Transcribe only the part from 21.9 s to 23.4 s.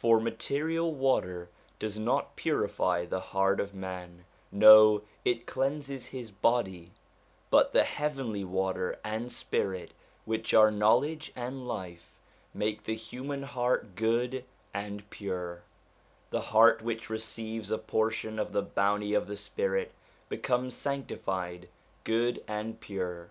good, and pure.